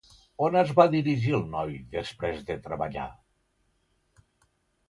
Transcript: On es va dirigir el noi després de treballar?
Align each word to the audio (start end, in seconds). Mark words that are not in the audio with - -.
On 0.45 0.55
es 0.61 0.71
va 0.79 0.85
dirigir 0.95 1.35
el 1.39 1.43
noi 1.51 1.77
després 1.97 2.41
de 2.49 2.57
treballar? 2.65 3.07